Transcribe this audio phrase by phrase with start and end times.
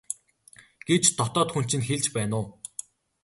[0.87, 2.45] гэж дотоод хүн чинь хэлж байна уу?